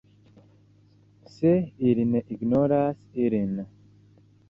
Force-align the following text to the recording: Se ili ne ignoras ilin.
Se 1.35 1.53
ili 1.91 2.07
ne 2.15 2.25
ignoras 2.39 2.99
ilin. 3.29 3.57